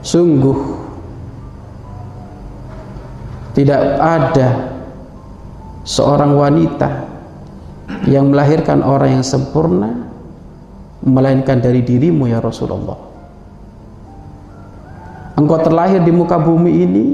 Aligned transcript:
sungguh 0.00 0.58
tidak 3.56 3.80
ada 4.00 4.48
seorang 5.84 6.32
wanita 6.36 6.88
yang 8.08 8.30
melahirkan 8.30 8.80
orang 8.80 9.20
yang 9.20 9.26
sempurna 9.26 10.08
melainkan 11.04 11.60
dari 11.60 11.82
dirimu 11.84 12.28
ya 12.28 12.38
Rasulullah. 12.40 12.96
Engkau 15.36 15.58
terlahir 15.64 16.04
di 16.04 16.12
muka 16.12 16.36
bumi 16.36 16.72
ini 16.84 17.06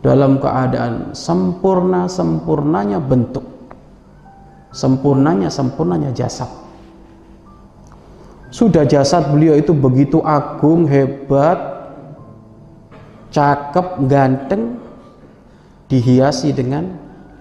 dalam 0.00 0.40
keadaan 0.40 1.12
sempurna-sempurnanya 1.16 3.00
bentuk 3.00 3.50
sempurnanya 4.70 5.50
sempurnanya 5.50 6.14
jasad. 6.14 6.48
Sudah 8.50 8.82
jasad 8.82 9.30
beliau 9.30 9.54
itu 9.54 9.70
begitu 9.70 10.18
agung 10.26 10.86
hebat 10.90 11.79
cakep 13.30 13.86
ganteng 14.10 14.78
dihiasi 15.90 16.54
dengan 16.54 16.86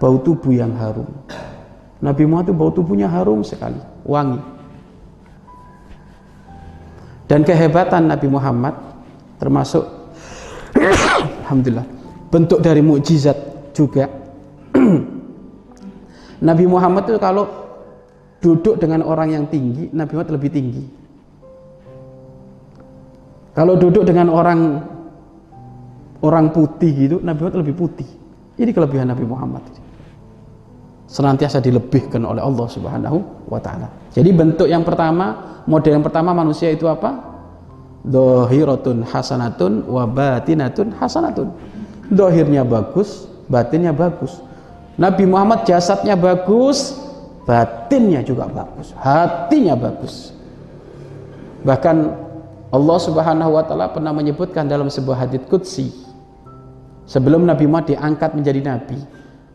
bau 0.02 0.18
tubuh 0.22 0.54
yang 0.54 0.74
harum. 0.78 1.10
Nabi 2.00 2.24
Muhammad 2.24 2.50
itu 2.50 2.56
bau 2.56 2.72
tubuhnya 2.72 3.12
harum 3.12 3.44
sekali 3.44 3.78
wangi. 4.08 4.40
Dan 7.30 7.46
kehebatan 7.46 8.10
Nabi 8.10 8.26
Muhammad 8.26 8.74
termasuk 9.38 9.86
Alhamdulillah 11.46 11.86
bentuk 12.34 12.62
dari 12.62 12.82
mukjizat 12.82 13.38
juga. 13.76 14.10
Nabi 16.48 16.66
Muhammad 16.66 17.06
itu 17.06 17.20
kalau 17.22 17.46
duduk 18.40 18.80
dengan 18.80 19.04
orang 19.04 19.36
yang 19.36 19.46
tinggi, 19.52 19.92
Nabi 19.92 20.16
Muhammad 20.16 20.34
lebih 20.40 20.50
tinggi. 20.50 20.84
Kalau 23.54 23.76
duduk 23.76 24.08
dengan 24.08 24.32
orang 24.32 24.80
orang 26.24 26.52
putih 26.52 26.92
gitu, 26.96 27.16
Nabi 27.24 27.40
Muhammad 27.44 27.60
lebih 27.64 27.76
putih. 27.76 28.10
Ini 28.60 28.72
kelebihan 28.76 29.08
Nabi 29.08 29.24
Muhammad. 29.24 29.64
Senantiasa 31.10 31.64
dilebihkan 31.64 32.22
oleh 32.22 32.44
Allah 32.44 32.68
Subhanahu 32.70 33.50
wa 33.50 33.58
taala. 33.58 33.90
Jadi 34.14 34.30
bentuk 34.36 34.68
yang 34.70 34.86
pertama, 34.86 35.60
model 35.66 35.98
yang 35.98 36.06
pertama 36.06 36.36
manusia 36.36 36.70
itu 36.70 36.86
apa? 36.86 37.18
Dohiratun 38.06 39.08
hasanatun 39.08 39.88
wa 39.90 40.06
batinatun 40.06 40.94
hasanatun. 41.00 41.50
Dohirnya 42.14 42.62
bagus, 42.68 43.26
batinnya 43.50 43.96
bagus. 43.96 44.44
Nabi 45.00 45.24
Muhammad 45.24 45.64
jasadnya 45.64 46.20
bagus, 46.20 47.00
batinnya 47.48 48.20
juga 48.22 48.52
bagus, 48.52 48.92
hatinya 49.00 49.74
bagus. 49.80 50.36
Bahkan 51.64 51.96
Allah 52.70 52.98
Subhanahu 53.02 53.56
wa 53.58 53.64
taala 53.66 53.90
pernah 53.90 54.14
menyebutkan 54.14 54.70
dalam 54.70 54.92
sebuah 54.94 55.26
hadits 55.26 55.48
qudsi 55.50 56.09
sebelum 57.10 57.50
Nabi 57.50 57.66
Muhammad 57.66 57.98
diangkat 57.98 58.38
menjadi 58.38 58.62
nabi, 58.62 59.02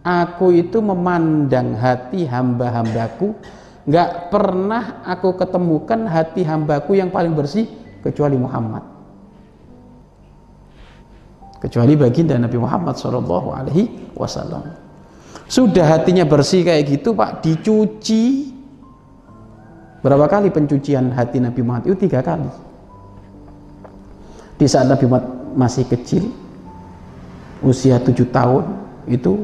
aku 0.02 0.50
itu 0.50 0.82
memandang 0.82 1.78
hati 1.78 2.26
hamba-hambaku 2.26 3.38
nggak 3.86 4.34
pernah 4.34 5.04
aku 5.06 5.38
ketemukan 5.38 6.08
hati 6.10 6.42
hambaku 6.42 6.98
yang 6.98 7.14
paling 7.14 7.36
bersih 7.36 7.68
kecuali 8.00 8.34
Muhammad 8.34 8.80
kecuali 11.60 11.92
baginda 11.92 12.36
Nabi 12.40 12.56
Muhammad 12.56 12.96
Shallallahu 12.96 13.48
Alaihi 13.52 14.12
Wasallam 14.16 14.84
sudah 15.44 15.84
hatinya 15.84 16.24
bersih 16.24 16.64
kayak 16.64 16.84
gitu 16.88 17.12
Pak, 17.12 17.44
dicuci. 17.44 18.52
Berapa 20.00 20.28
kali 20.28 20.52
pencucian 20.52 21.12
hati 21.12 21.40
Nabi 21.40 21.60
Muhammad? 21.64 21.88
Itu 21.88 21.96
tiga 22.08 22.20
kali. 22.20 22.48
Di 24.60 24.66
saat 24.68 24.88
Nabi 24.88 25.04
Muhammad 25.08 25.56
masih 25.56 25.84
kecil, 25.88 26.28
usia 27.64 27.98
tujuh 27.98 28.28
tahun, 28.28 28.64
itu 29.08 29.42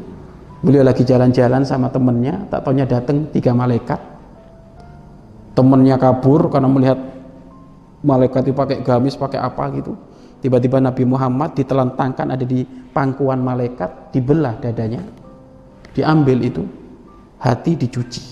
beliau 0.61 0.85
lagi 0.85 1.03
jalan-jalan 1.03 1.65
sama 1.65 1.89
temennya, 1.89 2.47
tak 2.53 2.69
taunya 2.69 2.85
datang 2.85 3.27
tiga 3.33 3.57
malaikat. 3.57 3.99
Temennya 5.57 5.97
kabur 5.99 6.53
karena 6.53 6.69
melihat 6.71 6.99
malaikat 8.05 8.47
itu 8.47 8.55
pakai 8.55 8.79
gamis, 8.85 9.19
pakai 9.19 9.41
apa 9.41 9.65
gitu. 9.75 9.97
Tiba-tiba 10.41 10.81
Nabi 10.81 11.05
Muhammad 11.05 11.53
ditelentangkan 11.53 12.33
ada 12.33 12.45
di 12.47 12.65
pangkuan 12.95 13.45
malaikat, 13.45 14.15
dibelah 14.15 14.57
dadanya 14.57 15.21
diambil 15.95 16.39
itu 16.43 16.63
hati 17.41 17.75
dicuci 17.75 18.23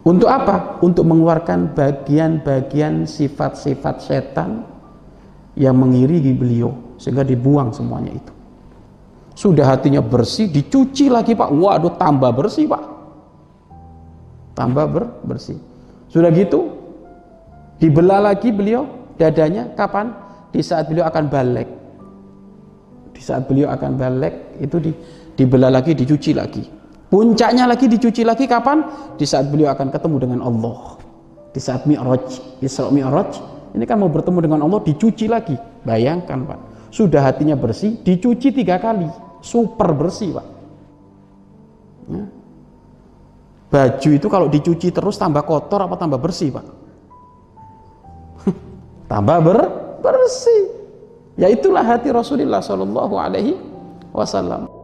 untuk 0.00 0.32
apa? 0.32 0.80
untuk 0.80 1.04
mengeluarkan 1.06 1.76
bagian-bagian 1.76 3.04
sifat-sifat 3.04 3.96
setan 4.00 4.64
yang 5.58 5.74
mengiringi 5.78 6.32
beliau 6.34 6.94
sehingga 7.00 7.26
dibuang 7.26 7.74
semuanya 7.74 8.14
itu 8.14 8.32
sudah 9.34 9.76
hatinya 9.76 10.04
bersih 10.04 10.50
dicuci 10.50 11.08
lagi 11.08 11.32
pak 11.32 11.50
waduh 11.50 11.96
tambah 11.96 12.30
bersih 12.34 12.68
pak 12.68 12.82
tambah 14.54 14.84
ber 14.86 15.04
bersih 15.24 15.56
sudah 16.10 16.28
gitu 16.34 16.70
dibelah 17.80 18.20
lagi 18.20 18.52
beliau 18.52 18.86
dadanya 19.16 19.72
kapan 19.74 20.12
di 20.52 20.60
saat 20.60 20.90
beliau 20.90 21.08
akan 21.08 21.24
balik 21.30 21.68
di 23.14 23.20
saat 23.22 23.48
beliau 23.48 23.68
akan 23.72 23.96
balik 23.96 24.34
itu 24.60 24.76
di 24.80 24.92
dibelah 25.40 25.72
lagi, 25.72 25.96
dicuci 25.96 26.36
lagi. 26.36 26.64
Puncaknya 27.10 27.64
lagi 27.64 27.88
dicuci 27.88 28.22
lagi 28.22 28.44
kapan? 28.44 28.84
Di 29.16 29.24
saat 29.24 29.48
beliau 29.48 29.72
akan 29.72 29.88
ketemu 29.88 30.16
dengan 30.20 30.40
Allah. 30.44 31.00
Di 31.50 31.58
saat 31.58 31.88
Mi'raj, 31.88 32.60
Isra 32.62 32.92
Mi'raj, 32.92 33.40
ini 33.70 33.84
kan 33.86 33.96
mau 34.00 34.10
bertemu 34.10 34.38
dengan 34.42 34.60
Allah 34.66 34.80
dicuci 34.82 35.30
lagi. 35.30 35.54
Bayangkan 35.86 36.42
Pak, 36.46 36.58
sudah 36.90 37.22
hatinya 37.22 37.54
bersih, 37.54 38.00
dicuci 38.02 38.50
tiga 38.50 38.82
kali, 38.82 39.06
super 39.44 39.94
bersih 39.94 40.34
Pak. 40.34 40.46
Ya. 42.10 42.24
Baju 43.70 44.10
itu 44.10 44.26
kalau 44.26 44.50
dicuci 44.50 44.90
terus 44.90 45.14
tambah 45.14 45.46
kotor 45.46 45.86
apa 45.86 45.94
tambah 45.94 46.18
bersih 46.18 46.50
Pak? 46.50 46.66
tambah 49.10 49.38
ber 49.38 49.58
bersih. 50.02 50.62
Ya 51.38 51.46
itulah 51.46 51.86
hati 51.86 52.10
Rasulullah 52.10 52.58
Shallallahu 52.58 53.14
Alaihi 53.14 53.54
Wasallam. 54.10 54.79